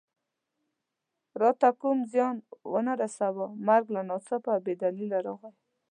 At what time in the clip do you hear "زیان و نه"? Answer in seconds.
2.11-2.93